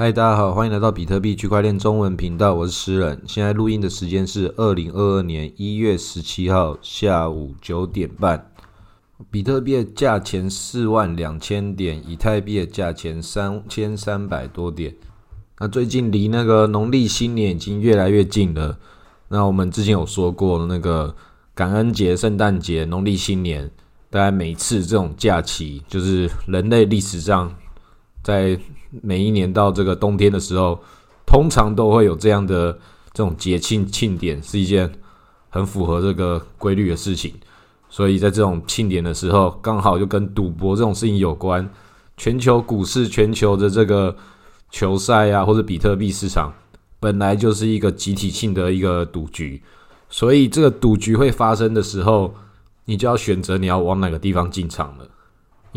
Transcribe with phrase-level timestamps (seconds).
[0.00, 3.20] 嗨，大家好，欢迎来到比特币区块链中文频道，我是诗人。
[3.26, 8.48] 现在录音的时间是二零二二年一月十七号下午九点半。
[9.28, 14.94] 比特币的价钱四万两千点，以太币的价钱三千三百多点。
[15.58, 18.78] 那最近离那个农历新年已经越来越近了。
[19.26, 21.12] 那我们之前有说过，那个
[21.56, 23.68] 感恩节、圣诞节、农历新年，
[24.10, 27.52] 大概每次这种假期，就是人类历史上
[28.22, 28.56] 在。
[29.02, 30.78] 每一年到这个冬天的时候，
[31.26, 32.72] 通常都会有这样的
[33.12, 34.90] 这种节庆庆典，是一件
[35.50, 37.32] 很符合这个规律的事情。
[37.90, 41.68] 所以在这种庆典的时候，刚好就跟赌博这种事情有关。
[42.16, 44.14] 全球股市、全球的这个
[44.70, 46.52] 球赛啊，或者比特币市场，
[46.98, 49.62] 本来就是一个集体性的一个赌局。
[50.10, 52.34] 所以这个赌局会发生的时候，
[52.86, 55.06] 你就要选择你要往哪个地方进场了。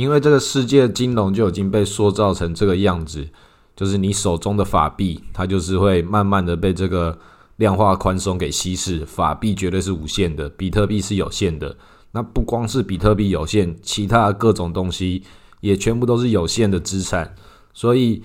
[0.02, 3.30] 因为这个世界金融就已经被塑造成这个样子，
[3.76, 7.20] 就是你手中的法币，它就是会慢慢的被这个
[7.58, 9.06] 量化宽松给稀释。
[9.06, 11.78] 法币绝对是无限的，比特币是有限的。
[12.14, 15.22] 那不光是比特币有限，其他各种东西
[15.60, 17.36] 也全部都是有限的资产。
[17.72, 18.24] 所以，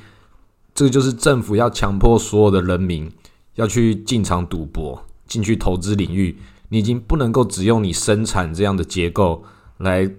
[0.74, 3.12] 这个就是政府要强迫所有的人民
[3.56, 6.38] 要去进场赌博，进去投资领域。
[6.70, 9.44] 你已经不能够只用你生产这样的结构
[9.77, 10.11] 来。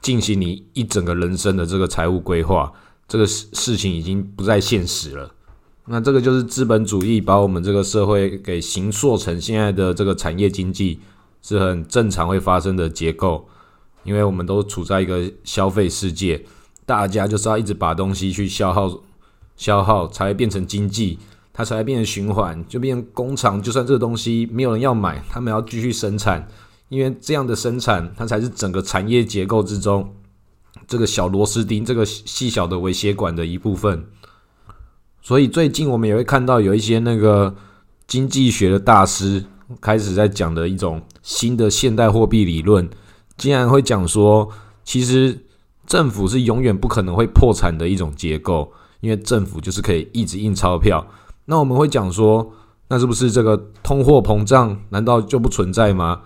[0.00, 2.72] 进行你一整个人生的这个财务规划，
[3.08, 5.32] 这个事事情已经不再现实了。
[5.86, 10.98] 那这个就是资本主义把我们这个社会给形塑成现在的这个产业经济，
[11.42, 13.48] 是很正常会发生的结构。
[14.02, 16.44] 因为我们都处在一个消费世界，
[16.84, 19.00] 大家就是要一直把东西去消耗，
[19.56, 21.18] 消耗才会变成经济，
[21.52, 23.60] 它才会变成循环，就变成工厂。
[23.60, 26.46] 就算这个东西没有人要买，他们要继续生产。
[26.88, 30.14] 因为这样的生产，它才是整个产业结构之中
[30.86, 34.06] 这个小螺丝钉、这个细小的微血管的一部分。
[35.20, 37.54] 所以最近我们也会看到有一些那个
[38.06, 39.44] 经济学的大师
[39.80, 42.88] 开始在讲的一种新的现代货币理论，
[43.36, 44.48] 竟然会讲说，
[44.84, 45.44] 其实
[45.84, 51.04] 政府是永远不可能会破产的一种结构，因为政府就是可以一直印钞票。
[51.46, 52.52] 那我们会讲说，
[52.86, 56.20] 那是不是这个通货膨胀难道就不存在吗？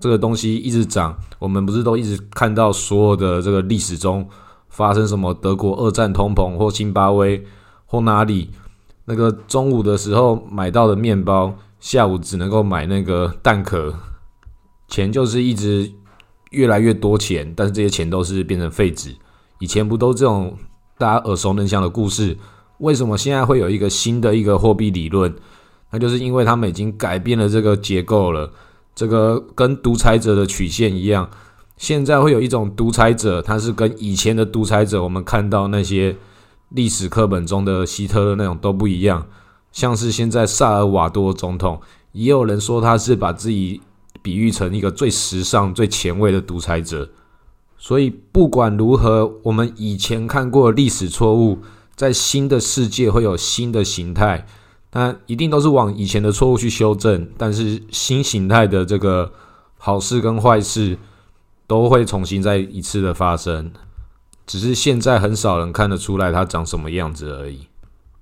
[0.00, 4.28] 这个东西一直涨，我们不是都一直看到所有的这个历史中
[4.68, 7.44] 发生什么德国二战通膨或津巴威
[7.86, 8.50] 或哪里
[9.04, 13.94] 那个中午的时候买到的面包，下午只能够买那个蛋壳，
[14.88, 15.92] 钱就是一直
[16.50, 19.14] 越来越多钱，但是这些钱都是变成废纸。
[19.58, 20.56] 以前不都这种
[20.98, 22.36] 大家耳熟能详的故事？
[22.78, 25.32] 为什么现在会有一个新的一个货币理论？
[25.90, 28.50] 那就是因为他们已经改变了这个结构了。
[28.94, 31.30] 这个跟独裁者的曲线一样，
[31.76, 36.16] 现在会有一种独裁者，他是跟以前的独裁者，我们看到那些
[36.68, 39.26] 历史课本中的希特勒那种都不一样。
[39.72, 41.80] 像是现在萨尔瓦多总统，
[42.12, 43.80] 也有人说他是把自己
[44.20, 47.08] 比喻成一个最时尚、最前卫的独裁者。
[47.78, 51.60] 所以不管如何，我们以前看过历史错误，
[51.96, 54.46] 在新的世界会有新的形态。
[54.94, 59.32] 那一定都是往以前的错误去修正，但是新形态的这个
[59.78, 60.98] 好事跟坏事
[61.66, 63.72] 都会重新再一次的发生，
[64.46, 67.68] 只是现在很少人看得出来它长什么样子而已。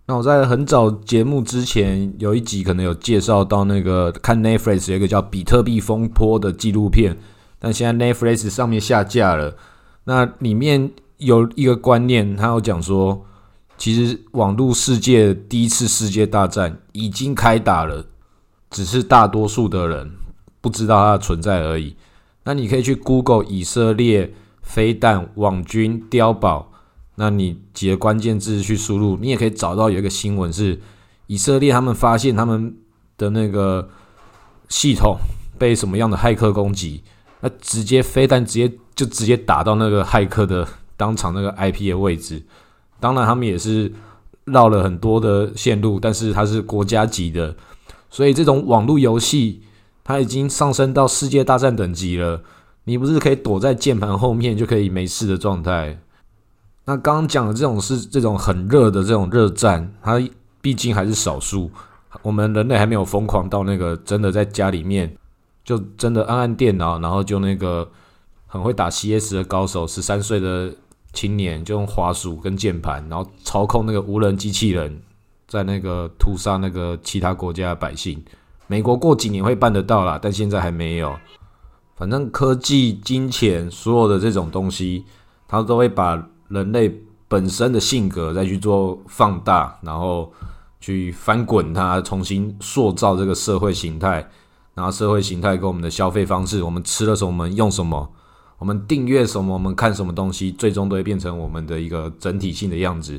[0.07, 7.19] 那我在很早节目之前有一集可能有介绍到那个看 Netflix 有一个叫《比特币风波》的纪录片，
[7.59, 9.57] 但现在 Netflix 上面下架了。
[10.05, 13.27] 那里面有一个观念，他有讲说。
[13.81, 18.05] 其实，网络世界第一次世界大战已经开打了，
[18.69, 20.13] 只是大多数的人
[20.61, 21.97] 不知道它的存在而已。
[22.45, 26.71] 那你可以去 Google 以色列飞弹网军碉堡，
[27.15, 30.79] 那你几个关键字去输入，你也可以找到有一个新闻是
[31.27, 32.77] 以色列他们发现他们
[33.17, 33.89] 的那个
[34.69, 35.17] 系统
[35.59, 37.03] 被什么样的骇客攻击，
[37.41, 40.69] 那直接飞弹直接就直接打到那个骇客的
[40.99, 42.43] 当场那个 IP 的位置。
[43.01, 43.91] 当然，他们也是
[44.45, 47.57] 绕了很多的线路，但是它是国家级的，
[48.11, 49.63] 所以这种网络游戏
[50.05, 52.43] 它已经上升到世界大战等级了。
[52.85, 55.99] 你不是可以躲在键盘后面就可以没事的状态？
[56.85, 60.21] 那刚刚讲的这种是这种很热的这种热战，它
[60.61, 61.71] 毕竟还是少数。
[62.23, 65.17] 我们人类还没有疯狂到那个真的在家里面
[65.65, 67.89] 就真的按按电脑，然后就那个
[68.47, 70.73] 很会打 CS 的高手，十三岁的。
[71.13, 75.03] 青年就用滑鼠跟键盘，然后操控那个无人机器人，
[75.49, 78.23] 在那个屠杀那个其他国家的百姓。
[78.67, 81.17] 美国过几年会办得到啦，但现在还没有。
[81.97, 85.05] 反正科技、金钱，所有的这种东西，
[85.49, 90.33] 它都会把人类本身的性格再去做放大，然后
[90.81, 94.31] 去翻滚它，重新塑造这个社会形态。
[94.73, 98.11] 然后社会形态跟我们的消费方式，我们吃了什么，我们用什么，
[98.61, 103.19] 我们订阅什么，我们看什么东西，最终都会变成我们的一个整体性的样子。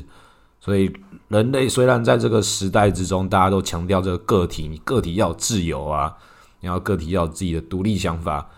[0.60, 0.88] 所以，
[1.26, 6.14] 人类虽然在这个时代之中，大家都强调这个个体，你个体要自由啊，
[6.60, 8.48] 你要个体要自己的独立想法。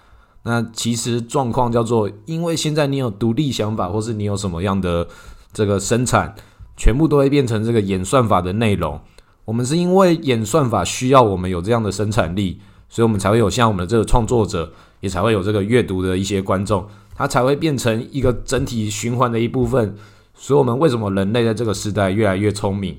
[0.42, 5.08] 那其实状况叫做，因为现在你有独立想法，或是你有什么样的
[5.54, 6.34] 这个生产，
[6.76, 9.00] 全部都会变成这个演算法的内容。
[9.46, 12.60] 我们是因为演算法需要我们有这样的生产力。
[12.86, 14.72] 所以我们才会有像我们的这个创作者，
[15.04, 19.94] 也才会有这个阅读的一些观众，他才会变成一个整体循环的一部分。
[20.34, 22.96] 所以，我们为什么人类在这个时代越来越聪明，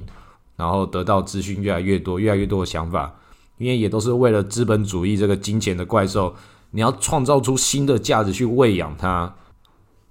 [0.56, 3.16] 然后得到资讯越来越多、越来越多的想法？
[3.58, 6.36] 因为也都是为了资本主义这个金钱的怪兽，
[6.70, 9.34] 你要创造出新的价值去喂养它。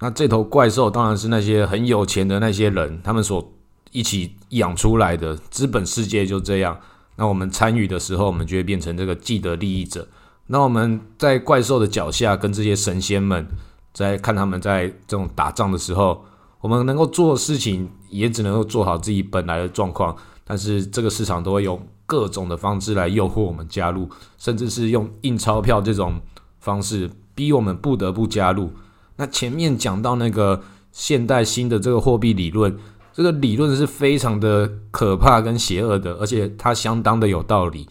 [0.01, 3.53] 那这头怪兽当然是那些很有钱的那些人，他们所
[3.93, 6.77] 一起养出来的资本世界就这样。
[7.15, 10.09] 那我们参与的时候，我们就会变成这个既得利益者。
[10.47, 13.47] 那我们在怪兽的脚下，跟这些神仙们
[13.93, 16.25] 在看他们在这种打仗的时候，
[16.61, 20.15] 我们能够做的事情，也只能够做好自己本来的状况。
[20.45, 26.21] 但是这个市场都会用各种的方式来诱惑我们加入，甚至是用印钞票这种
[26.61, 28.71] 方式逼我们不得不加入。
[29.17, 30.63] 那前面讲到那个
[30.93, 32.77] 现代新的这个货币理论。
[33.17, 37.89] 这个理论是非常的可怕跟邪恶的，而且它相当的有道理。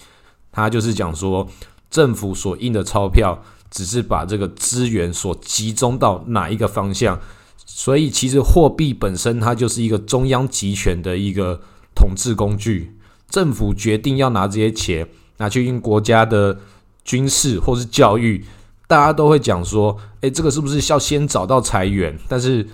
[0.51, 1.47] 它就是讲说，
[1.93, 7.19] 政府所印的钞票只是把这个资源所集中到哪一个方向，
[7.67, 11.61] 所以其实货币本身它就是一个中央集权的一个
[11.93, 12.97] 统治工具。
[13.29, 15.07] 政府决定要拿这些钱
[15.37, 16.57] 拿去印国家的
[17.05, 18.43] 军事或是教育，
[18.87, 22.17] 大家都会讲说，诶，这个是不是要先找到财源？
[22.27, 22.67] 但是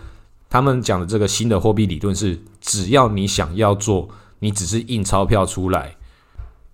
[0.50, 4.08] 他们讲的这个新的货币理论是，只要你想要做，
[4.40, 5.96] 你只是印钞票出来，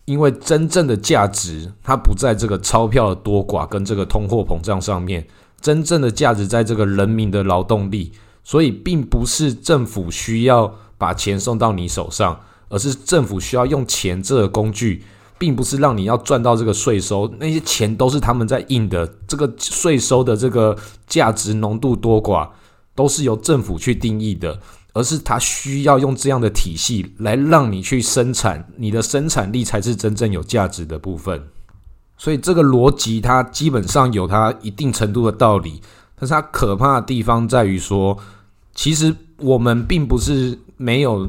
[0.06, 5.28] 因为真正的价值它不在这个钞票的多寡跟这个通货膨胀上面，
[5.60, 8.12] 真正的价值在这个人民的劳动力，
[8.44, 15.04] 所以并不是政府需要把钱送到你手上，而是政府需要用钱这个工具，
[15.38, 20.78] 并不是让你要赚到这个税收，那些钱都是他们在印的，这个税收的这个
[21.08, 22.50] 价值浓度多寡。
[22.98, 24.58] 都是由政府去定义的，
[24.96, 31.44] 而是它需要用这样的体系来让你去生产，你的生产力才是真正有价值的部分。
[32.18, 35.82] 所以这个逻辑它基本上有它一定程度的道理，
[36.18, 38.18] 但是它可怕的地方在于说，
[38.74, 41.28] 其实我们并不是没有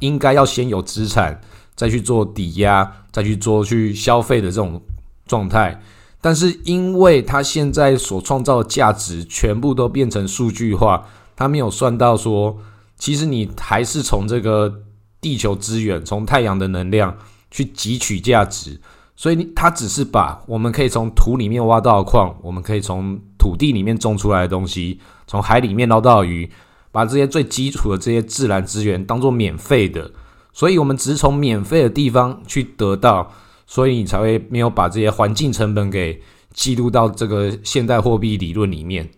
[0.00, 1.40] 应该要先有资产
[1.74, 4.78] 再去做抵押，再去做去消费的这种
[5.26, 5.80] 状态。
[6.20, 12.58] 但是，因为它现在所创造的价值全部都变成数据化，它没有算到说，
[12.98, 14.82] 其实你还是从这个
[15.20, 17.16] 地球资源、从太阳的能量
[17.50, 18.80] 去汲取价值，
[19.14, 26.50] 所以它只是把我们可以从土里面挖到的矿，我们可以从土地里面种出来的东西，从海里面捞到的鱼，
[26.90, 30.10] 把这些最基础的这些自然资源当做免费的，
[30.52, 33.32] 所以我们只是从免费的地方去得到。
[33.68, 36.22] 所以你才会没有把这些环境成本给
[36.52, 39.10] 记录到这个现代货币理论里面，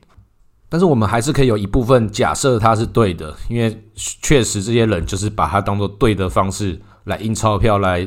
[0.68, 8.06] 但是我们还是可以有一部分假设它是对的，因为确实这些人就是把它当做对的方式来印钞票来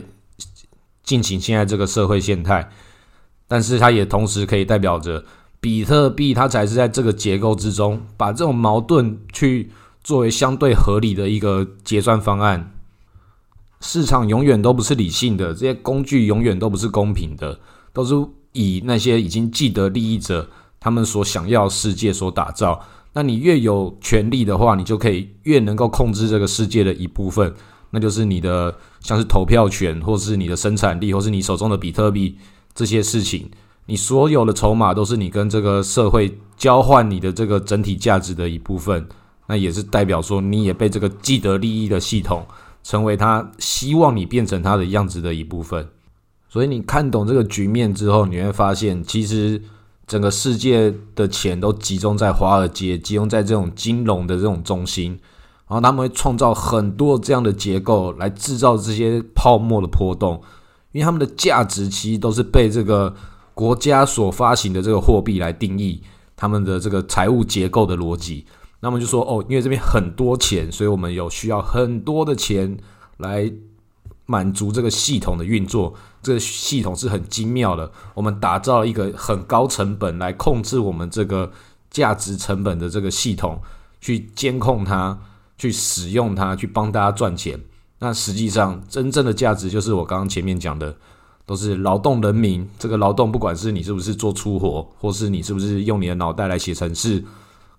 [1.04, 2.70] 进行现在这个社会现态，
[3.48, 5.26] 但是它也同时可以代表着
[5.60, 9.72] 比特币它才是在这个结构之中把这种矛盾去
[10.04, 12.72] 作为相对合理的一个结算方案。
[13.80, 17.60] 市场永远都不是理性的，这些工具永远都不是公平的，
[17.92, 18.14] 都是
[18.52, 20.48] 以那些已经既得利益者
[20.82, 22.78] 他们所想要世界所打造。
[23.14, 27.54] 那你越有权利的话，你就可以越能够控制这个世界的一部分，
[27.92, 32.36] 那就是你的像是投票权，或是你的生产力，或是你手中的比特币
[32.74, 33.50] 这些事情，
[33.86, 39.08] 你所有的筹码都是你跟这个社会交换你的这个整体价值的一部分。
[39.48, 42.46] 那也是代表说，你也被这个既得利益的系统。
[42.84, 45.88] 成为他希望你变成他的样子的一部分，
[46.50, 49.62] 所以你看懂这个局面之后，你会发现，其实
[50.12, 55.18] 整个世界的钱都集中在华尔街，集中在这种金融的这种中心，
[55.70, 60.42] 然后他们会创造很多这样的结构来制造这些泡沫的波动，
[60.92, 63.16] 因为他们的价值其实都是被这个
[63.54, 66.04] 国家所发行的这个货币来定义
[66.36, 68.46] 他们的这个财务结构的逻辑。
[68.82, 72.78] 那么就说哦，因为这边很多钱，所以我们有需要很多的钱
[73.16, 73.50] 来
[74.32, 75.94] 满足这个系统的运作。
[76.24, 81.52] 这个系统是很精妙的，我们打造一个很高成本来控制我们这个
[81.90, 83.60] 价值成本的这个系统，
[84.00, 85.18] 去监控它，
[85.58, 87.60] 去使用它，去帮大家赚钱。
[87.98, 90.96] 那实际上，真正的价值就是我刚刚前面讲的，
[91.46, 92.70] 都是劳动人民。
[92.78, 97.24] 这个劳动，不管是你是不是做粗活，或是你是不是用你的脑袋来写程式，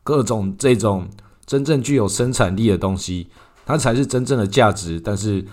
[0.03, 1.09] 各种这种
[1.47, 3.29] 真正具有生产力的东西，
[3.65, 5.01] 它才是真正的价值。
[5.01, 5.45] 但是，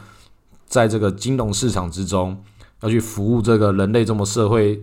[0.69, 2.41] 在这个金融市场之中，
[2.79, 4.81] 要去服务这个人类这么社会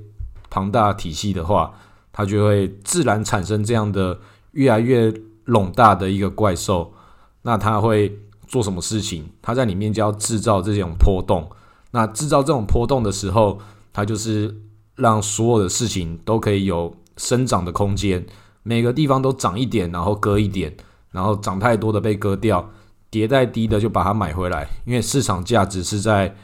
[0.50, 1.72] 庞大体系的话，
[2.12, 4.18] 它就会自然产生这样的
[4.52, 5.10] 越来越
[5.46, 6.92] 笼大的一个怪兽。
[7.40, 8.18] 那它会。
[8.48, 11.50] 做什么事情，它在里面就要制造这种波动。
[11.90, 13.58] 那制造这种波动的时候，
[13.92, 14.54] 它就是
[14.94, 18.24] 让所有的事情都可以有生长的空间，
[18.62, 20.76] 每个地方都长一点，然后割一点，
[21.10, 22.70] 然后长太多的被割掉，
[23.10, 24.68] 迭代低的就把它买回来。
[24.84, 26.34] 因为市场价值是在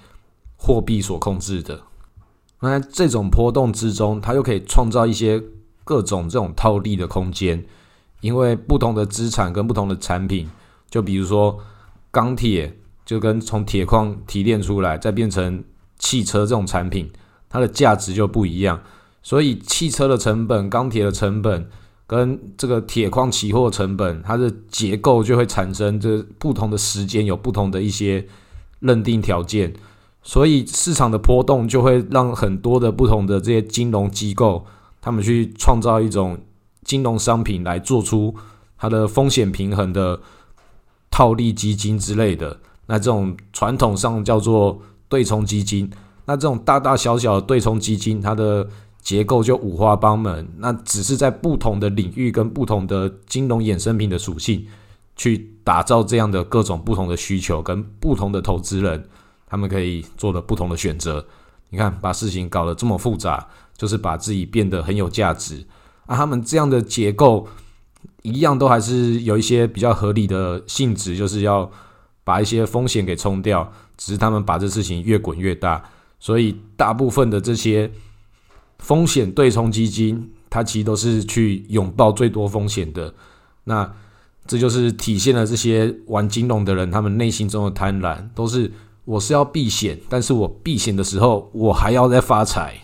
[0.57, 1.81] 货币所控制的。
[2.61, 5.43] 那在这种波动之中，它又可以创造一些
[5.85, 7.65] 各种这种套利的空间，
[8.21, 10.49] 因为不同的资产跟不同的产品，
[10.91, 11.59] 就比如说。
[12.15, 12.77] 钢铁
[13.07, 15.65] 就跟从铁矿提炼出来，再变成
[15.99, 17.11] 汽车这种产品，
[17.49, 18.83] 它的价值就不一样。
[19.23, 21.71] 所以汽车的成本、钢铁的成本
[22.17, 28.27] 跟这个铁矿期货成本，它的结构就会产生这不同的时间有不同的一些
[28.81, 29.73] 认定条件。
[30.23, 34.65] 所以市场的波动就会让很多的不同的这些金融机构，
[35.01, 36.39] 他们去创造一种
[36.85, 38.35] 金融商品来做出
[38.79, 40.21] 它的风险平衡的。
[41.15, 45.91] 套利基金之类的，那这种传统上叫做对冲基金。
[46.25, 48.67] 那这种大大小小的对冲基金，它的
[49.03, 50.49] 结构就五花八门。
[50.57, 54.67] 那只是在不同的领域跟不同的金融衍生品的属性，
[55.15, 59.07] 去打造这样的各种不同的需求跟不同的投资人，
[59.47, 61.27] 他们可以做的不同的选择。
[61.69, 65.67] 你看，把事情搞得这么复杂，就是把自己变得很有价值。
[66.07, 67.49] 啊，他们这样的结构。
[68.23, 71.69] 一样都还是有一些比较合理的性质，就是要
[72.23, 73.73] 把一些风险给冲掉。
[73.97, 75.83] 只是他们把这事情越滚越大，
[76.21, 77.91] 所以大部分的这些
[78.83, 83.15] 风险对冲基金，它其实都是去拥抱最多风险的。
[83.65, 83.91] 那
[84.47, 88.73] 这就是体现了这些玩金融的人，他们内心中的贪婪，都是
[89.05, 92.77] 我是要避险，但是我避险的时候，我还要再发财。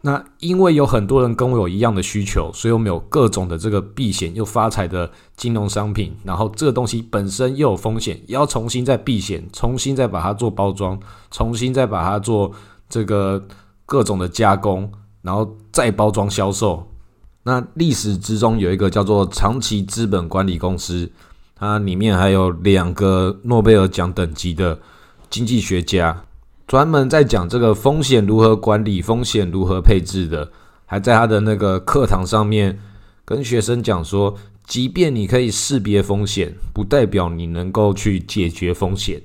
[0.00, 6.14] 那因为有很多人跟我有一样的需求，所以我们有各种的这个避险又发财的金融商品。
[6.24, 10.98] 然后这个东西本身又有风险，要重新再避险，重新再把它做包装，
[11.30, 12.52] 重新再把它做
[12.88, 13.44] 这个
[13.86, 14.90] 各种的加工，
[15.22, 16.86] 然后再包装销售。
[17.42, 21.10] 那历史之中有一个叫做长期资本管理公司，
[21.56, 24.78] 它里面还有两个诺贝尔奖等级的
[25.30, 26.24] 经济学家。
[26.66, 30.52] 专门在讲这个风险如何管理、风险如何配置的，
[30.84, 32.78] 还在他的那个课堂上面
[33.24, 34.34] 跟学生讲说，
[34.66, 39.22] 即便你可以识别风险，不代表你能够去解决风险。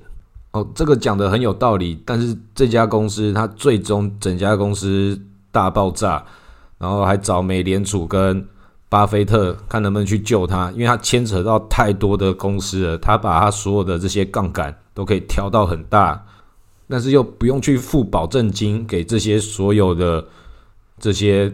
[0.52, 2.00] 哦，这个讲的很有道理。
[2.06, 5.20] 但是这家公司它最终整家公司
[5.54, 6.24] 大爆炸，
[6.78, 8.44] 然后还找美联储跟
[8.88, 16.26] 巴菲特看能不能去救他，因为他牵扯到太多的公司了，他把他所有的这些杠杆都可以调到很大。
[16.86, 20.22] 但是又不用去付保证金给这些所有的
[20.98, 21.50] 这些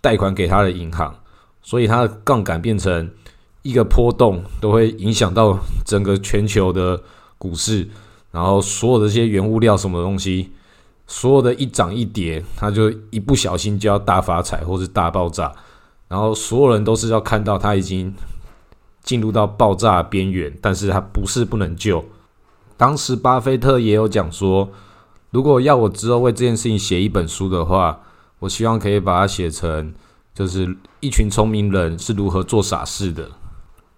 [0.00, 1.14] 贷款给他的银行，
[1.60, 3.10] 所以它的杠杆变成
[3.62, 7.00] 一个波动都会影响到整个全球的
[7.36, 7.86] 股市，
[8.32, 10.50] 然后所有的这些原物料什么东西，
[11.10, 15.52] 所有的一涨一跌，它就一不小心就要大发财或是大爆炸，
[16.06, 18.14] 然后所有人都是要看到它已经
[19.02, 22.04] 进入到爆炸边缘，但是它不是不能救。
[22.76, 24.70] 当时巴菲特也有讲说，
[25.30, 28.00] 如果要我之后为这件事情写一本书的话，
[28.38, 29.92] 我希望可以把它写成，
[30.32, 33.28] 就是一群聪明人是如何做傻事的。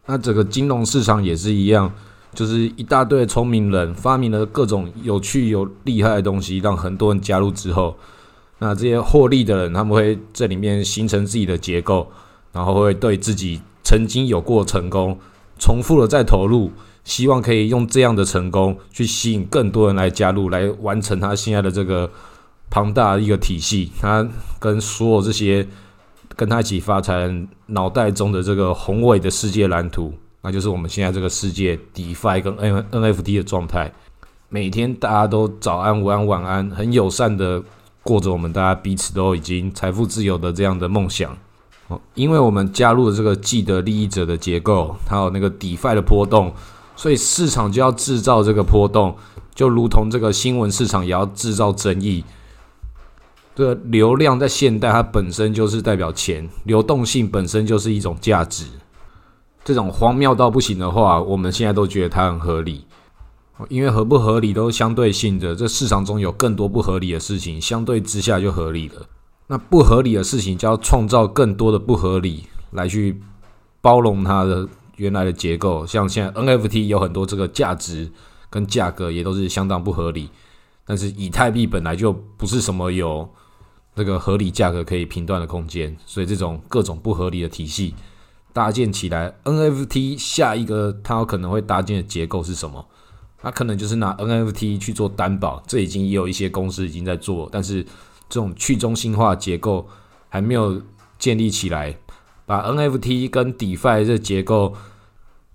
[0.07, 1.93] 那整个金融市场也是一样，
[2.35, 7.97] 就是一大堆聪明人发明了各种有趣有厉害的东西，让很多人加入之后，
[8.59, 12.11] 那这些获利的人他们会这里面形成自己的结构，
[12.53, 15.19] 然后会对自己曾经有过成功
[15.59, 16.71] 重复了再投入。
[17.05, 22.09] 希望可以用这样的成功去吸引更多人来加入，来完成他现在的这个
[22.71, 23.91] 庞大的一个体系。
[24.01, 24.25] 他
[24.61, 25.67] 跟所有这些
[26.37, 27.29] 跟他一起发财
[27.67, 33.93] 脑袋中的这个宏伟的世界蓝图，那就是我们现在这个世界 DeFi 跟 N NFT 的状态。
[34.49, 37.63] 每天大家都早安、午安、晚安，很友善的
[38.03, 41.37] 过着我们大家彼此都已经财富自由的这样的梦想。
[41.89, 46.53] 哦，因为我们加入了这个既得利益者的结构，还有那个 DeFi 的波动。
[46.95, 49.17] 所以市场就要制造这个波动，
[49.55, 52.23] 就如同这个新闻市场也要制造争议。
[53.55, 58.67] 这个流量在现代它本身就是代表钱，流动性本身就是一种价值。
[59.65, 62.85] 这种荒谬到不行的话，我们现在都觉得它很合理。
[63.69, 69.07] 因为合不合理都是相对性的，这市场中有更多不合理的事情，相对之下就合理了。
[69.47, 73.21] 那不合理的事情就要创造更多的不合理来去
[73.81, 74.67] 包容它的
[74.97, 75.87] 原来的结构。
[75.87, 78.11] 像现在 NFT 有很多这个价值
[78.51, 80.29] 跟价格也都是相当不合理，
[80.85, 83.29] 但是以太币本来就不是什么有
[83.95, 87.95] 那个合理价格可以评断的空间，所以这种各种不合理的体系
[88.53, 92.87] 搭建起来，NFT 下一个它有可能会搭建的结构是什么？
[93.39, 97.83] 它可能就是拿 NFT 去做担保，这已经也有一些公司已经在做，但是
[98.29, 99.89] 这种去中心化结构
[100.29, 100.81] 还没有
[101.19, 101.97] 建立起来。
[102.45, 104.75] 把 NFT 跟 DeFi 这结构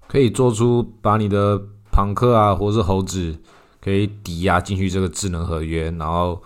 [0.07, 1.61] 可以做出，把你的
[1.91, 3.37] 庞克啊，或是猴子
[3.79, 6.41] 可以抵押进去这个智能合约，然后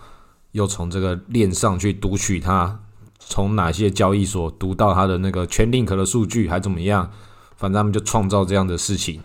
[0.50, 2.81] 又从这个链上去读取它，
[3.26, 7.10] 从哪些交易所读到它的那个全 link 的数据，还怎么样？
[7.56, 9.20] 反正他们就创造这样的事情。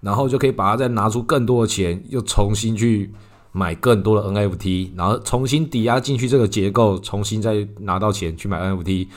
[0.00, 3.10] 然后就可以把它再拿出更多的钱，又重新去
[3.52, 9.08] 买更多的 NFT，然后重新抵押进去这个结构，重新再拿到钱去买 NFT。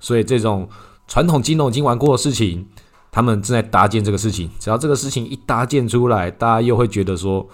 [0.00, 0.68] 所以这种
[1.06, 2.66] 传统金融已经玩过的事情，
[3.12, 4.50] 他们正在搭建这个事情。
[4.58, 7.48] 只要这个事情一搭建出来，大家又会觉得说：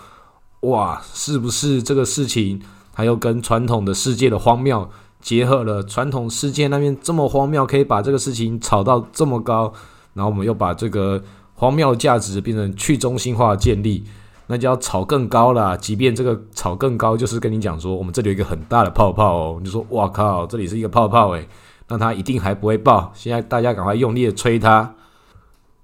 [0.61, 2.59] 哇，是不是这个事情
[2.95, 4.89] 它又跟传统的世界的荒谬
[5.21, 5.83] 结合了？
[5.83, 9.73] 传统世界那边这么荒谬，可以把这个事情炒到这么高，
[10.15, 11.23] 然后我们又把这个。
[11.61, 14.05] 荒谬价值变成去中心化建立，
[14.47, 15.77] 那就要炒更高了。
[15.77, 21.49] 即便这个炒更高，就是跟你讲说，我们这里有一个很大的泡泡哦，你就说哇靠，这里是一个泡泡诶，
[21.89, 23.11] 那它一定还不会爆。
[23.13, 24.95] 现在大家赶快用力的吹它。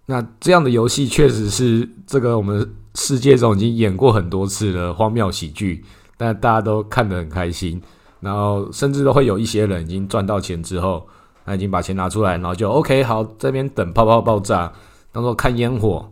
[0.07, 5.85] 那这样的游戏确实是这个我们世界中已经演过很多次的荒谬喜剧，
[6.17, 7.83] 但大家都看得很开心，
[8.25, 11.07] 然后甚至都会有一些人已经赚到钱之后，
[11.45, 14.73] 他已经把钱拿出来，然后就 OK 好这边等泡泡爆炸。
[15.13, 16.11] 当做看烟火，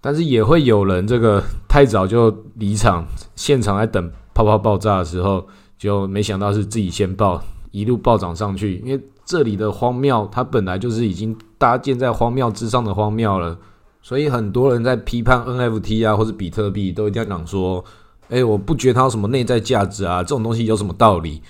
[0.00, 5.44] 但是也会有人这个太早就离场，现场在等泡泡爆炸的时候，
[5.76, 7.42] 就没想到是自己先爆，
[7.72, 8.76] 一路暴涨上去。
[8.84, 13.58] 因为这里的荒谬，它本来就是已经搭建在荒谬之上的荒谬了，
[14.00, 17.84] 所以很多人在批判 NFT 啊或者比特币，都一定要讲说
[18.28, 21.42] ：“哎，我不觉得它有什么内在价值啊，这种东西有什么道理？”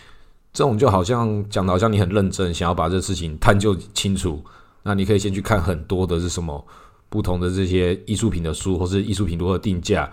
[0.50, 4.42] 这种就好像讲的好像你很认真，想要把这事情探究清楚。
[4.82, 6.66] 那你可以先去看很多的是什么
[7.08, 10.10] 不同的这些艺术品的书，或是艺术品如何定价，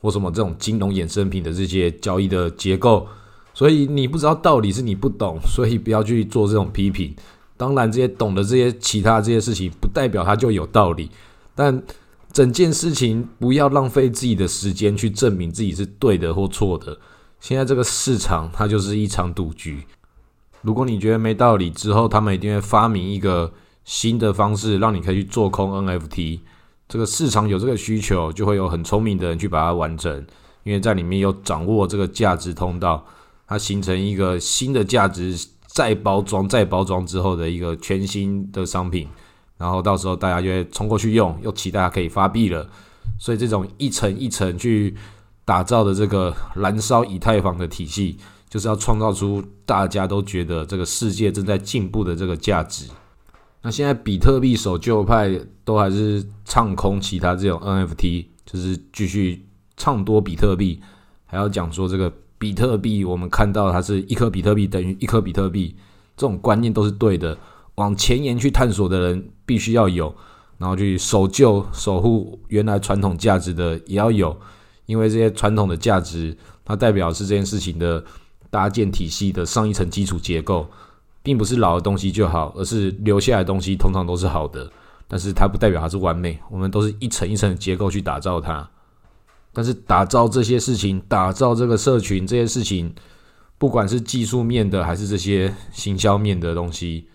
[0.00, 3.08] 或什么这种金融衍生品的这些交易的结构。
[3.54, 7.12] 所以你不知道道理是你不懂，所以不要去做这种批评。
[7.56, 11.10] 当然，这些懂得这些其他这些事情，不代表它就有道理。
[11.54, 11.82] 但
[12.32, 16.98] 整件事情不要浪费自己的时间去证明自己是对的或错的。
[17.40, 19.84] 现在这个市场它就是一场赌局。
[20.62, 23.52] 如果你觉得没道理，之后他们一定会发明一个。
[23.82, 26.40] 新的方式让你可以去做空 NFT，
[26.86, 30.24] 这个市场有这个需求，就会有很聪明的人去把它完成，
[30.62, 33.04] 因为在里面有掌握这个价值通道，
[33.48, 35.34] 它形成一个新的价值
[35.66, 39.08] 再包装、再包装之后的一个全新的商品，
[39.60, 42.66] 然后到时候大家就会冲过去用，又期待可以发币了。
[43.18, 44.96] 所以这种一层一层去
[45.44, 48.16] 打造的这个燃烧以太坊的体系，
[48.48, 52.86] 就是要创造出大家都觉得这个世界正在进步的这个价值。
[53.60, 59.44] 那现在比特币守旧派都还是唱空其他这种 NFT，就是继续
[59.76, 60.80] 唱多比特币，
[61.26, 65.76] 还要讲说这个比特币，我们看到它是一颗比特币等于一颗比特币，
[66.16, 67.36] 这种观念都是对的。
[67.80, 70.14] 往前沿去探索的人必须要有，
[70.58, 74.36] 然后去守旧、守护原来传统价值的也要有，
[74.84, 78.04] 因为这些传统的价值，它代表是这件事情的
[78.50, 80.68] 搭建体系的上一层基础结构。
[81.22, 84.72] 并不是老的东西就好，而是留下来的东西通常都是好的，
[85.06, 86.38] 但是它不代表它是完美。
[86.50, 88.66] 我们都是一层一层的结构去打造它，
[89.52, 92.94] 但是打造这些事情，打造这个社群这些事情，
[93.58, 97.08] 不管是技术面的还是这些行销面的东西，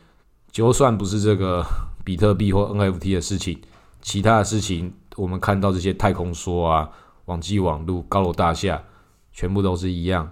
[0.55, 1.65] 就算不是这个
[2.05, 3.59] 比特币或 NFT 的事情，
[4.01, 6.89] 其他的事情，我们看到这些太空梭啊、
[7.25, 8.81] 网际网路、高楼大厦，
[9.33, 10.31] 全部都是一样。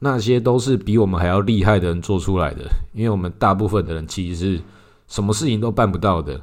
[0.00, 4.62] 那些都是比我们还要厉害的人做出来的，因为我们大部分的人其实是
[5.06, 6.40] 什么事情都办不到的。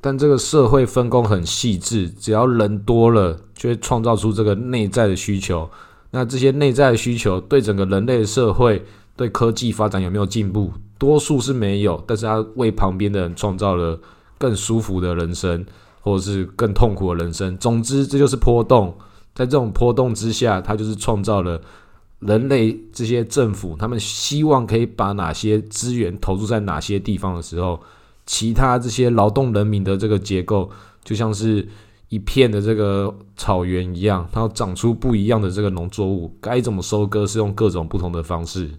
[0.00, 5.70] 但这个社会分工很细致，只要人多了，就会创造出这个内在的需求。
[6.10, 8.82] 那这些内在的需求对整个人类社会、
[9.14, 10.72] 对科技发展有没有进步？
[11.04, 14.00] 多数是没有，但是他为旁边的人创造了
[14.38, 15.62] 更舒服的人生，
[16.00, 17.54] 或者是更痛苦的人生。
[17.58, 18.96] 总之，这就是波动。
[19.34, 21.60] 在这种波动之下，他就是创造了。
[22.20, 27.78] 人类这些政府，他们希望可以把哪些资源投入在哪些地方的时候，
[28.24, 30.70] 其他这些劳动人民的这个结构，
[31.04, 31.68] 就像是
[32.08, 38.70] 一片的这个草原一样，它要长出不一样的这个农作物，该怎么收割是用各种不同的方式。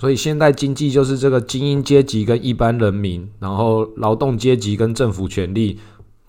[0.00, 5.80] 所以现代经济就是这个精英阶级跟一般人民，然后劳动阶级跟政府权力，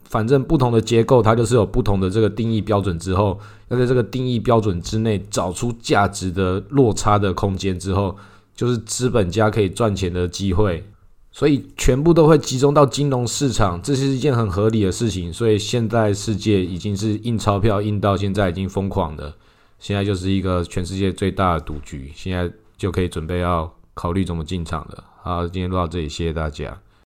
[0.05, 8.17] 反正不同的结构，它就是有不同的这个定义标准之后，要在这个定义标准之内找出价值的落差的空间之后，
[8.55, 10.83] 就是资本家可以赚钱的机会。
[11.31, 15.31] 所以全部都会集中到金融市场，这是一件很合理的事情。
[15.31, 19.31] 所以现在世界已经是印钞票印到现在已经疯狂的，
[19.77, 22.51] 现在就是一个全世界最大的赌局，现在。
[22.79, 25.03] 就可以准备要考虑怎么进场了。
[25.21, 26.79] 好，今天录到这里，谢谢大家。